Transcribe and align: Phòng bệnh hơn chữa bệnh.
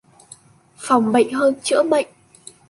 Phòng 0.77 1.11
bệnh 1.11 1.33
hơn 1.33 1.53
chữa 1.63 1.83
bệnh. 1.83 2.07